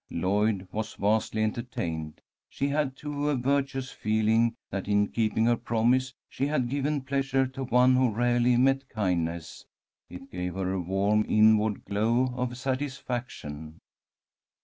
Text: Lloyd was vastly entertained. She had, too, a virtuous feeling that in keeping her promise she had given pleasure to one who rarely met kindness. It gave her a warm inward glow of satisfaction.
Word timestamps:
Lloyd 0.09 0.67
was 0.71 0.95
vastly 0.95 1.43
entertained. 1.43 2.21
She 2.49 2.69
had, 2.69 2.95
too, 2.97 3.29
a 3.29 3.35
virtuous 3.35 3.91
feeling 3.91 4.55
that 4.71 4.87
in 4.87 5.09
keeping 5.09 5.45
her 5.45 5.55
promise 5.55 6.11
she 6.27 6.47
had 6.47 6.69
given 6.71 7.01
pleasure 7.03 7.45
to 7.45 7.65
one 7.65 7.95
who 7.95 8.09
rarely 8.11 8.57
met 8.57 8.89
kindness. 8.89 9.63
It 10.09 10.31
gave 10.31 10.55
her 10.55 10.73
a 10.73 10.81
warm 10.81 11.23
inward 11.29 11.85
glow 11.85 12.33
of 12.35 12.57
satisfaction. 12.57 13.77